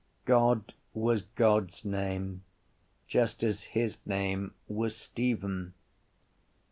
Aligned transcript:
God 0.25 0.73
was 0.95 1.21
God’s 1.35 1.85
name 1.85 2.41
just 3.07 3.43
as 3.43 3.65
his 3.77 3.99
name 4.03 4.55
was 4.67 4.95
Stephen. 4.95 5.75